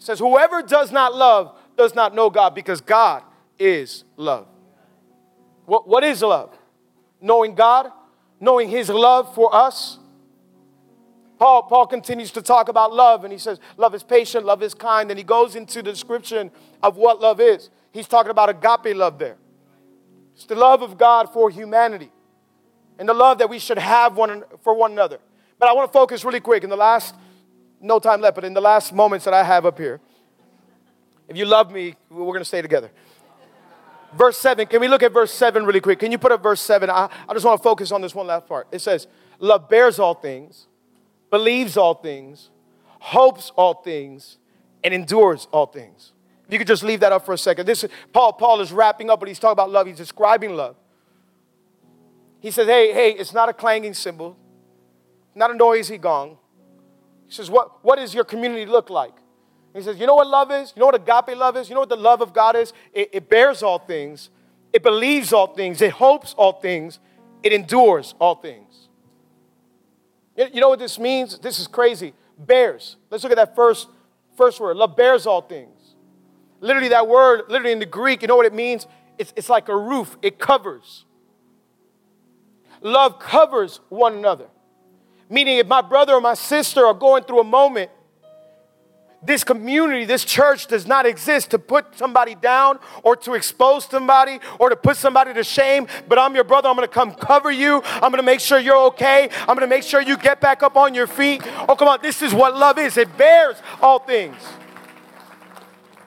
[0.02, 3.24] says, Whoever does not love does not know God because God
[3.58, 4.48] is love.
[5.66, 6.58] What, what is love?
[7.22, 7.92] Knowing God,
[8.40, 10.00] knowing His love for us.
[11.38, 14.76] Paul, Paul continues to talk about love and he says, Love is patient, love is
[14.76, 15.10] kind.
[15.10, 16.52] And he goes into the description
[16.84, 17.72] of what love is.
[17.92, 19.38] He's talking about agape love there.
[20.36, 22.12] It's the love of God for humanity
[23.00, 25.20] and the love that we should have one, for one another.
[25.58, 27.16] But I want to focus really quick in the last
[27.82, 30.00] no time left, but in the last moments that I have up here,
[31.28, 32.92] if you love me, we're going to stay together.
[34.14, 36.00] Verse 7, can we look at verse 7 really quick?
[36.00, 36.90] Can you put up verse 7?
[36.90, 38.68] I, I just want to focus on this one last part.
[38.72, 39.08] It says,
[39.40, 40.68] Love bears all things,
[41.30, 42.50] believes all things,
[43.00, 44.38] hopes all things,
[44.84, 46.12] and endures all things.
[46.46, 47.66] If You could just leave that up for a second.
[47.66, 49.88] This is, Paul, Paul is wrapping up, but he's talking about love.
[49.88, 50.76] He's describing love.
[52.42, 54.36] He says, hey, hey, it's not a clanging cymbal,
[55.34, 56.38] not a noisy gong.
[57.32, 59.14] He says, what, what does your community look like?
[59.74, 60.74] He says, You know what love is?
[60.76, 61.70] You know what agape love is?
[61.70, 62.74] You know what the love of God is?
[62.94, 64.30] It, it bears all things,
[64.74, 67.00] it believes all things, it hopes all things,
[67.42, 68.90] it endures all things.
[70.36, 71.40] You know what this means?
[71.40, 72.14] This is crazy.
[72.38, 72.98] Bears.
[73.10, 73.88] Let's look at that first,
[74.36, 74.76] first word.
[74.76, 75.96] Love bears all things.
[76.60, 78.88] Literally, that word, literally in the Greek, you know what it means?
[79.18, 81.06] It's, it's like a roof, it covers.
[82.82, 84.48] Love covers one another.
[85.32, 87.90] Meaning, if my brother or my sister are going through a moment,
[89.24, 94.42] this community, this church does not exist to put somebody down or to expose somebody
[94.60, 95.88] or to put somebody to shame.
[96.10, 96.68] But I'm your brother.
[96.68, 97.82] I'm going to come cover you.
[97.86, 99.30] I'm going to make sure you're okay.
[99.42, 101.42] I'm going to make sure you get back up on your feet.
[101.70, 102.00] Oh, come on.
[102.02, 104.36] This is what love is it bears all things.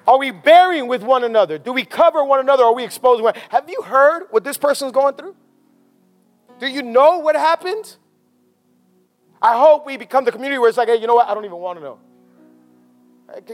[0.06, 1.56] Are we bearing with one another?
[1.56, 2.64] Do we cover one another?
[2.64, 3.34] Are we exposing one?
[3.48, 5.34] Have you heard what this person's going through?
[6.58, 7.96] Do you know what happened?
[9.44, 11.28] I hope we become the community where it's like, hey, you know what?
[11.28, 11.98] I don't even want to know.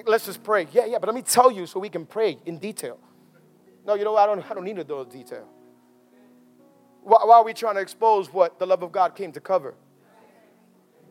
[0.06, 0.68] Let's just pray.
[0.70, 2.96] Yeah, yeah, but let me tell you so we can pray in detail.
[3.84, 4.22] No, you know what?
[4.22, 5.48] I don't, I don't need to know detail.
[7.02, 9.74] Why, why are we trying to expose what the love of God came to cover?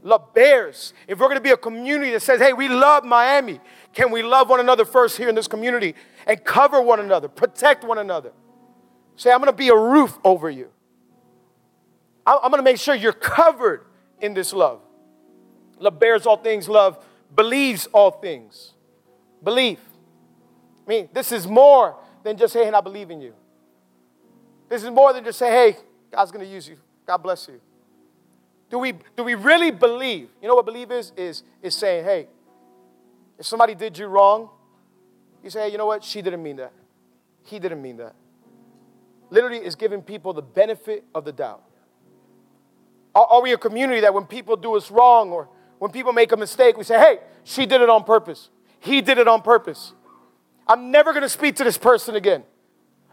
[0.02, 0.94] Love bears.
[1.10, 3.60] If we're going to be a community that says, hey, we love Miami,
[3.94, 5.94] can we love one another first here in this community
[6.26, 8.32] and cover one another, protect one another?
[9.18, 10.70] Say, I'm going to be a roof over you.
[12.26, 13.84] I'm going to make sure you're covered
[14.22, 14.82] in this love.
[15.80, 17.04] Love bears all things, love
[17.36, 18.74] believes all things.
[19.44, 19.80] Belief.
[20.86, 23.34] I mean, this is more than just saying, I believe in you.
[24.68, 25.80] This is more than just saying, hey,
[26.12, 26.78] God's going to use you.
[27.06, 27.60] God bless you.
[28.70, 30.30] Do we, do we really believe?
[30.42, 31.12] You know what believe is?
[31.18, 32.28] Is, is saying, hey,
[33.38, 34.50] if somebody did you wrong,
[35.44, 36.04] you say, hey, you know what?
[36.04, 36.74] She didn't mean that.
[37.44, 38.14] He didn't mean that.
[39.32, 41.64] Literally, is giving people the benefit of the doubt.
[43.26, 46.38] Are, we a community that when people do us wrong or when people make a
[46.38, 48.50] mistake, we say, hey, she did it on purpose.
[48.80, 49.94] He did it on purpose.
[50.68, 52.44] I'm never going to speak to this person again.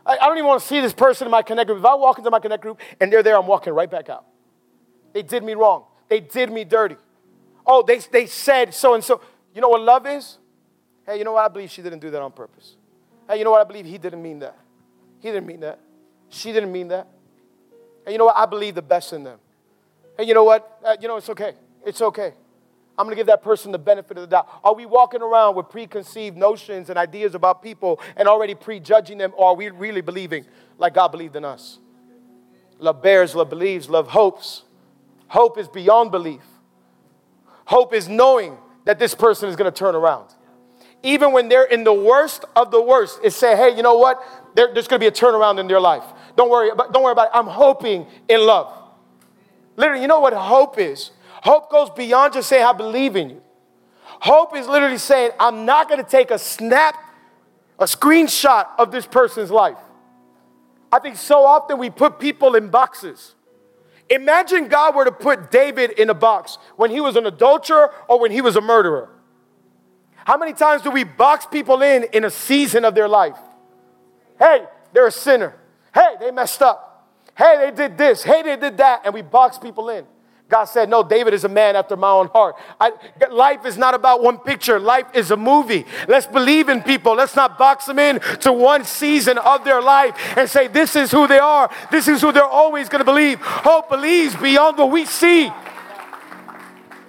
[0.04, 1.78] I, I don't even want to see this person in my connect group.
[1.78, 4.24] If I walk into my connect group and they're there, I'm walking right back out.
[5.12, 5.84] They did me wrong.
[6.08, 6.96] They did me dirty.
[7.66, 9.20] Oh, they, they said so and so.
[9.54, 10.38] You know what love is?
[11.06, 11.44] Hey, you know what?
[11.44, 12.76] I believe she didn't do that on purpose.
[13.28, 13.60] Hey, you know what?
[13.60, 14.58] I believe he didn't mean that.
[15.20, 15.80] He didn't mean that.
[16.28, 17.08] She didn't mean that.
[18.04, 18.36] And you know what?
[18.36, 19.38] I believe the best in them.
[20.18, 20.80] And you know what?
[20.84, 21.54] Uh, you know, it's okay.
[21.84, 22.34] It's okay.
[22.98, 24.48] I'm going to give that person the benefit of the doubt.
[24.64, 29.32] Are we walking around with preconceived notions and ideas about people and already prejudging them,
[29.36, 30.46] or are we really believing
[30.78, 31.78] like God believed in us?
[32.78, 34.62] Love bears, love believes, love hopes.
[35.28, 36.42] Hope is beyond belief.
[37.66, 40.30] Hope is knowing that this person is going to turn around.
[41.02, 44.22] Even when they're in the worst of the worst, is say, hey, you know what?
[44.54, 46.04] There, there's going to be a turnaround in their life.
[46.36, 47.32] Don't worry, about, don't worry about it.
[47.34, 48.72] I'm hoping in love.
[49.76, 51.10] Literally, you know what hope is?
[51.42, 53.42] Hope goes beyond just saying, I believe in you.
[54.02, 56.96] Hope is literally saying, I'm not going to take a snap,
[57.78, 59.78] a screenshot of this person's life.
[60.90, 63.34] I think so often we put people in boxes.
[64.08, 68.20] Imagine God were to put David in a box when he was an adulterer or
[68.20, 69.10] when he was a murderer.
[70.24, 73.38] How many times do we box people in in a season of their life?
[74.38, 75.54] Hey, they're a sinner.
[75.94, 76.85] Hey, they messed up.
[77.36, 78.22] Hey, they did this.
[78.22, 79.02] Hey, they did that.
[79.04, 80.06] And we box people in.
[80.48, 82.56] God said, No, David is a man after my own heart.
[82.80, 82.92] I,
[83.30, 85.84] life is not about one picture, life is a movie.
[86.08, 87.14] Let's believe in people.
[87.14, 91.10] Let's not box them in to one season of their life and say, This is
[91.10, 91.70] who they are.
[91.90, 93.40] This is who they're always going to believe.
[93.40, 95.50] Hope believes beyond what we see.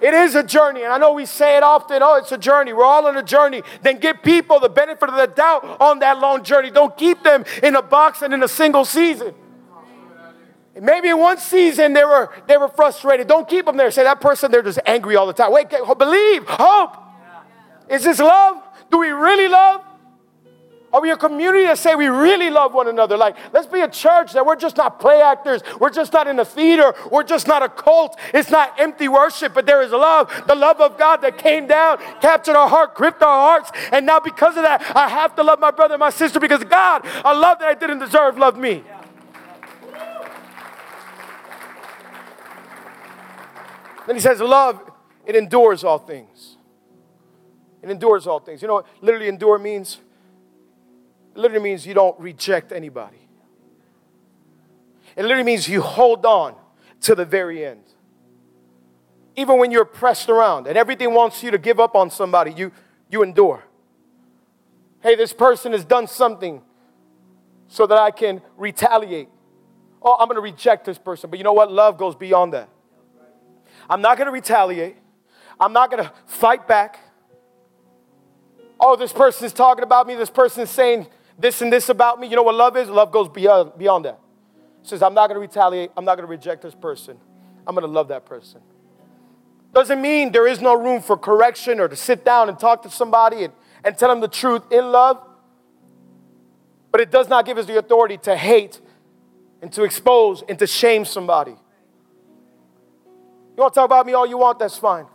[0.00, 2.72] It is a journey, and I know we say it often oh, it's a journey.
[2.72, 3.62] We're all on a journey.
[3.82, 6.70] Then give people the benefit of the doubt on that long journey.
[6.70, 9.34] Don't keep them in a box and in a single season.
[10.80, 13.26] Maybe in one season they were, they were frustrated.
[13.26, 13.90] Don't keep them there.
[13.90, 15.52] Say that person, they're just angry all the time.
[15.52, 16.96] Wait, believe, hope.
[17.88, 18.62] Is this love?
[18.90, 19.82] Do we really love?
[20.90, 23.16] Are we a community that say we really love one another?
[23.18, 25.60] Like, let's be a church that we're just not play actors.
[25.78, 26.94] We're just not in a theater.
[27.12, 28.18] We're just not a cult.
[28.32, 30.32] It's not empty worship, but there is love.
[30.46, 33.70] The love of God that came down, captured our heart, gripped our hearts.
[33.92, 36.64] And now, because of that, I have to love my brother and my sister because
[36.64, 38.82] God, a love that I didn't deserve, loved me.
[44.08, 44.90] Then he says, Love,
[45.26, 46.56] it endures all things.
[47.82, 48.62] It endures all things.
[48.62, 49.98] You know what literally endure means?
[51.36, 53.18] It literally means you don't reject anybody.
[55.14, 56.54] It literally means you hold on
[57.02, 57.82] to the very end.
[59.36, 62.72] Even when you're pressed around and everything wants you to give up on somebody, you,
[63.10, 63.62] you endure.
[65.02, 66.62] Hey, this person has done something
[67.66, 69.28] so that I can retaliate.
[70.00, 71.28] Oh, I'm going to reject this person.
[71.28, 71.70] But you know what?
[71.70, 72.70] Love goes beyond that.
[73.88, 74.96] I'm not going to retaliate.
[75.58, 76.98] I'm not going to fight back.
[78.78, 80.14] Oh, this person is talking about me.
[80.14, 82.28] This person is saying this and this about me.
[82.28, 82.88] You know what love is?
[82.88, 84.20] Love goes beyond, beyond that.
[84.82, 85.90] says, I'm not going to retaliate.
[85.96, 87.16] I'm not going to reject this person.
[87.66, 88.60] I'm going to love that person.
[89.74, 92.90] Doesn't mean there is no room for correction or to sit down and talk to
[92.90, 93.52] somebody and,
[93.84, 95.22] and tell them the truth in love.
[96.90, 98.80] But it does not give us the authority to hate
[99.60, 101.56] and to expose and to shame somebody.
[103.58, 104.60] You want to talk about me all you want?
[104.60, 105.06] That's fine.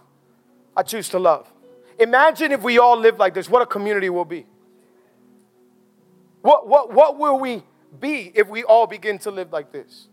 [0.75, 1.49] I choose to love.
[1.97, 4.45] Imagine if we all lived like this, what a community will be.
[6.41, 7.63] What, what, what will we
[8.01, 10.09] be if we all begin to live like this?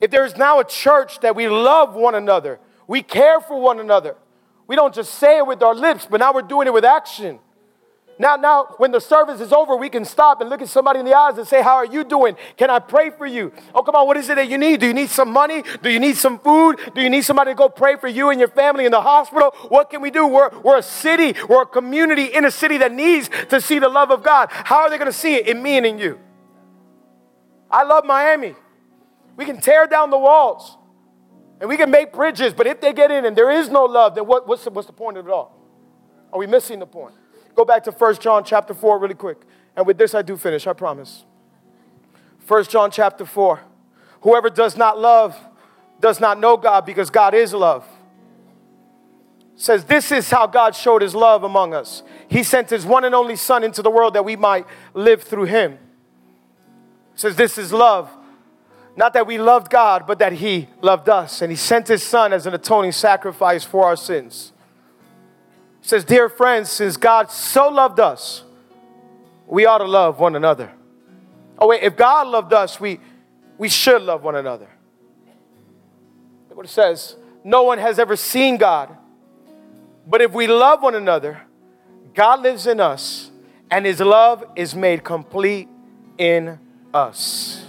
[0.00, 2.58] If there's now a church that we love one another,
[2.88, 4.16] we care for one another,
[4.66, 7.38] we don't just say it with our lips, but now we're doing it with action.
[8.18, 11.04] Now, now, when the service is over, we can stop and look at somebody in
[11.04, 12.36] the eyes and say, How are you doing?
[12.56, 13.52] Can I pray for you?
[13.74, 14.80] Oh, come on, what is it that you need?
[14.80, 15.64] Do you need some money?
[15.82, 16.78] Do you need some food?
[16.94, 19.54] Do you need somebody to go pray for you and your family in the hospital?
[19.68, 20.26] What can we do?
[20.26, 23.88] We're, we're a city, we're a community in a city that needs to see the
[23.88, 24.48] love of God.
[24.50, 25.48] How are they going to see it?
[25.48, 26.18] In me and in you.
[27.70, 28.54] I love Miami.
[29.36, 30.76] We can tear down the walls
[31.60, 34.14] and we can make bridges, but if they get in and there is no love,
[34.14, 35.58] then what, what's, the, what's the point of it all?
[36.32, 37.14] Are we missing the point?
[37.54, 39.42] Go back to 1 John chapter 4 really quick.
[39.76, 41.24] And with this I do finish, I promise.
[42.46, 43.60] 1 John chapter 4.
[44.22, 45.38] Whoever does not love
[46.00, 47.86] does not know God because God is love.
[49.54, 52.02] Says this is how God showed his love among us.
[52.28, 55.44] He sent his one and only son into the world that we might live through
[55.44, 55.78] him.
[57.14, 58.10] Says this is love.
[58.96, 62.32] Not that we loved God, but that he loved us and he sent his son
[62.32, 64.52] as an atoning sacrifice for our sins
[65.82, 68.44] says, Dear friends, since God so loved us,
[69.46, 70.72] we ought to love one another.
[71.58, 73.00] Oh, wait, if God loved us, we,
[73.58, 74.68] we should love one another.
[76.48, 78.96] Look what it says No one has ever seen God,
[80.06, 81.42] but if we love one another,
[82.14, 83.30] God lives in us,
[83.70, 85.68] and his love is made complete
[86.18, 86.58] in
[86.92, 87.64] us.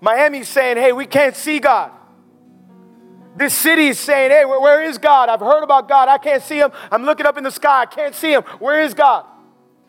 [0.00, 1.90] Miami's saying, hey, we can't see God.
[3.36, 5.28] This city is saying, hey, where, is God?
[5.28, 6.08] I've heard about God.
[6.08, 6.70] I can't see him.
[6.90, 7.82] I'm looking up in the sky.
[7.82, 8.42] I can't see him.
[8.60, 9.24] Where is God?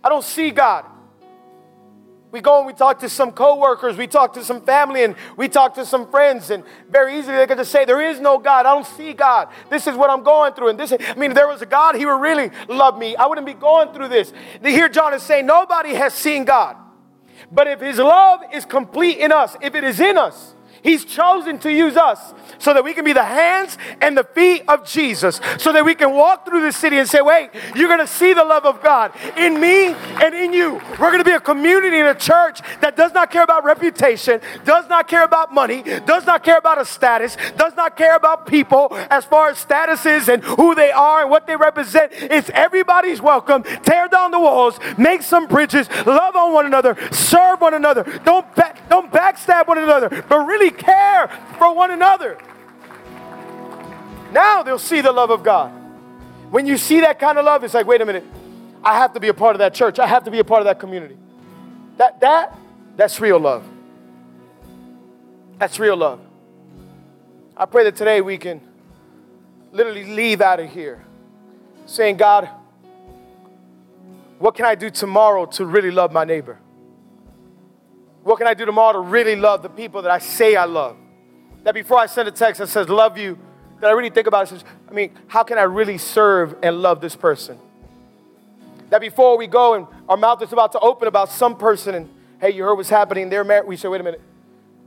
[0.03, 0.85] I don't see God.
[2.31, 5.47] We go and we talk to some coworkers, we talk to some family, and we
[5.47, 8.65] talk to some friends, and very easily they can just say, There is no God.
[8.65, 9.47] I don't see God.
[9.69, 10.67] This is what I'm going through.
[10.67, 13.15] And this, I mean, if there was a God, He would really love me.
[13.15, 14.33] I wouldn't be going through this.
[14.61, 16.75] Here, John is saying, Nobody has seen God.
[17.53, 20.55] But if His love is complete in us, if it is in us,
[20.85, 24.61] He's chosen to use us so that we can be the hands and the feet
[24.67, 27.99] of Jesus, so that we can walk through the city and say, Wait, you're going
[27.99, 30.79] to see the love of God in me and in you.
[30.99, 34.39] We're going to be a community and a church that does not care about reputation,
[34.63, 38.45] does not care about money, does not care about a status, does not care about
[38.45, 42.11] people as far as statuses and who they are and what they represent.
[42.13, 43.63] It's everybody's welcome.
[43.63, 48.03] Tear down the walls, make some bridges, love on one another, serve one another.
[48.23, 48.45] Don't,
[48.87, 52.37] don't backstab one another, but really care for one another.
[54.31, 55.71] Now they'll see the love of God.
[56.51, 58.23] When you see that kind of love, it's like, wait a minute,
[58.83, 59.97] I have to be a part of that church.
[59.97, 61.17] I have to be a part of that community.
[61.97, 62.57] That that
[62.95, 63.63] that's real love.
[65.57, 66.19] That's real love.
[67.57, 68.61] I pray that today we can
[69.71, 71.03] literally leave out of here
[71.85, 72.49] saying, God,
[74.39, 76.59] what can I do tomorrow to really love my neighbor?
[78.25, 80.97] What can I do tomorrow to really love the people that I say I love?
[81.61, 83.37] That before I send a text that says, love you,
[83.79, 87.01] that I really think about it, I mean, how can I really serve and love
[87.01, 87.59] this person?
[88.89, 92.09] That before we go and our mouth is about to open about some person and,
[92.41, 94.21] hey, you heard what's happening, they're married, we say, wait a minute,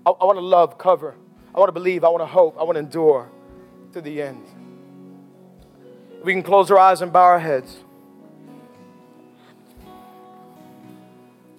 [0.04, 1.14] I, I want to love, cover,
[1.54, 3.30] I want to believe, I want to hope, I want to endure
[3.92, 4.44] to the end.
[6.24, 7.76] We can close our eyes and bow our heads.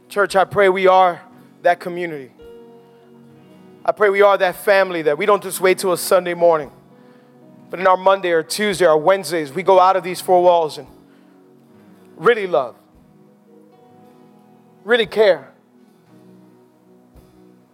[0.10, 1.22] Church, I pray we are
[1.62, 2.32] that community.
[3.86, 6.72] I pray we are that family that we don't just wait till a Sunday morning,
[7.70, 10.78] but in our Monday or Tuesday or Wednesdays, we go out of these four walls
[10.78, 10.88] and
[12.16, 12.76] really love,
[14.84, 15.52] really care,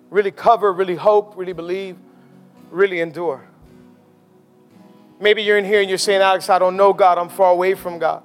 [0.10, 1.98] really cover, really hope, really believe,
[2.72, 3.48] really endure.
[5.20, 7.74] Maybe you're in here and you're saying, Alex, I don't know God, I'm far away
[7.74, 8.24] from God.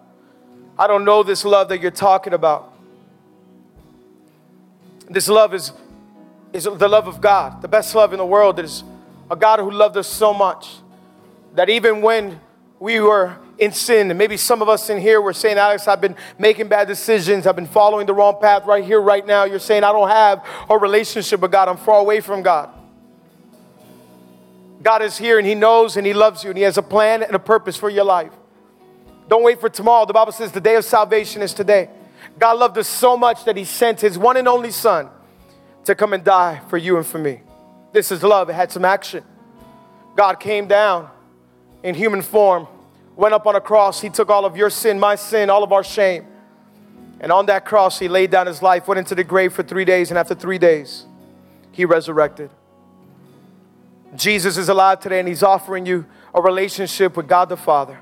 [0.79, 2.70] I don't know this love that you're talking about.
[5.11, 5.73] This love is,
[6.53, 7.63] is the love of God.
[7.63, 8.85] The best love in the world is
[9.29, 10.77] a God who loved us so much
[11.55, 12.41] that even when
[12.79, 16.01] we were in sin, and maybe some of us in here were saying, Alex, I've
[16.01, 19.45] been making bad decisions, I've been following the wrong path right here, right now.
[19.45, 22.71] You're saying, I don't have a relationship with God, I'm far away from God.
[24.83, 27.23] God is here and He knows and He loves you and He has a plan
[27.23, 28.33] and a purpose for your life.
[29.29, 30.07] Don't wait for tomorrow.
[30.07, 31.91] The Bible says the day of salvation is today.
[32.39, 35.09] God loved us so much that He sent His one and only Son
[35.85, 37.41] to come and die for you and for me.
[37.93, 38.49] This is love.
[38.49, 39.25] It had some action.
[40.17, 41.11] God came down
[41.83, 42.67] in human form,
[43.17, 44.01] went up on a cross.
[44.01, 46.27] He took all of your sin, my sin, all of our shame.
[47.21, 49.85] And on that cross, He laid down His life, went into the grave for three
[49.85, 51.07] days, and after three days,
[51.73, 52.51] He resurrected.
[54.17, 57.99] Jesus is alive today, and He's offering you a relationship with God the Father.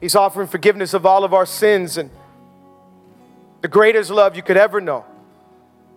[0.00, 2.10] He's offering forgiveness of all of our sins and
[3.66, 5.04] the greatest love you could ever know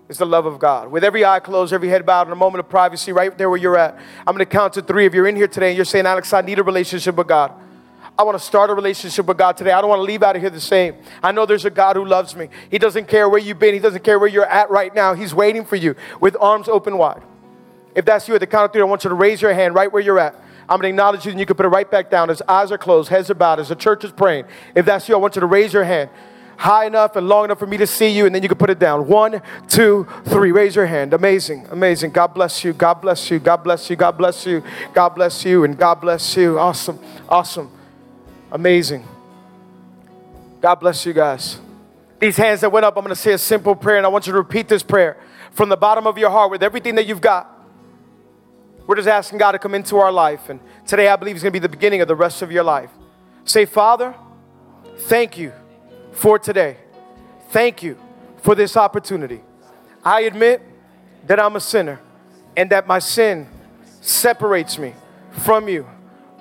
[0.08, 0.90] is the love of God.
[0.90, 3.60] With every eye closed, every head bowed, in a moment of privacy, right there where
[3.60, 3.96] you're at,
[4.26, 5.06] I'm going to count to three.
[5.06, 7.52] If you're in here today and you're saying, Alex, I need a relationship with God.
[8.18, 9.70] I want to start a relationship with God today.
[9.70, 10.96] I don't want to leave out of here the same.
[11.22, 12.50] I know there's a God who loves me.
[12.72, 15.14] He doesn't care where you've been, He doesn't care where you're at right now.
[15.14, 17.22] He's waiting for you with arms open wide.
[17.94, 19.76] If that's you at the count of three, I want you to raise your hand
[19.76, 20.34] right where you're at.
[20.62, 22.32] I'm going to acknowledge you, and you can put it right back down.
[22.32, 24.46] As eyes are closed, heads are bowed, as the church is praying.
[24.74, 26.10] If that's you, I want you to raise your hand
[26.60, 28.70] high enough and long enough for me to see you, and then you can put
[28.70, 29.08] it down.
[29.08, 30.52] One, two, three.
[30.52, 31.14] Raise your hand.
[31.14, 32.12] Amazing, amazing.
[32.12, 32.74] God bless you.
[32.74, 33.40] God bless you.
[33.40, 33.96] God bless you.
[33.96, 34.62] God bless you.
[34.94, 35.64] God bless you.
[35.64, 36.60] And God bless you.
[36.60, 37.00] Awesome,
[37.30, 37.72] awesome,
[38.52, 39.08] amazing.
[40.60, 41.60] God bless you guys.
[42.20, 44.28] These hands that went up, I'm going to say a simple prayer, and I want
[44.28, 45.16] you to repeat this prayer
[45.52, 47.50] from the bottom of your heart with everything that you've got.
[48.86, 51.54] We're just asking God to come into our life, and today I believe is going
[51.54, 52.90] to be the beginning of the rest of your life.
[53.46, 54.14] Say, Father,
[54.98, 55.54] thank you
[56.20, 56.76] for today.
[57.50, 57.98] Thank you
[58.42, 59.40] for this opportunity.
[60.04, 60.62] I admit
[61.26, 62.02] that I'm a sinner
[62.58, 63.48] and that my sin
[64.02, 64.94] separates me
[65.32, 65.88] from you.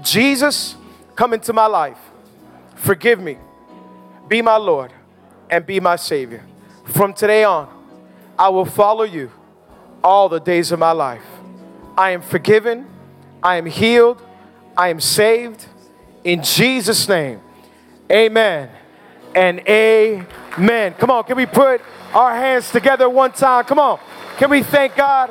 [0.03, 0.75] Jesus,
[1.15, 1.99] come into my life.
[2.75, 3.39] Forgive me.
[4.27, 4.93] Be my Lord
[5.49, 6.45] and be my Savior.
[6.87, 7.69] From today on,
[8.37, 9.31] I will follow you
[10.03, 11.25] all the days of my life.
[11.97, 12.85] I am forgiven.
[13.45, 14.21] I am healed.
[14.77, 15.67] I am saved.
[16.25, 17.41] In Jesus' name,
[18.11, 18.71] amen
[19.39, 20.95] and amen.
[20.95, 21.81] Come on, can we put
[22.13, 23.65] our hands together one time?
[23.67, 24.01] Come on.
[24.37, 25.31] Can we thank God?